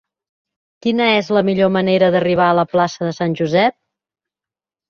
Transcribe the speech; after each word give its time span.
Quina 0.85 1.09
és 1.17 1.29
la 1.37 1.43
millor 1.51 1.69
manera 1.75 2.09
d'arribar 2.15 2.47
a 2.53 2.57
la 2.61 2.67
plaça 2.75 3.09
de 3.11 3.15
Sant 3.19 3.39
Josep? 3.43 3.81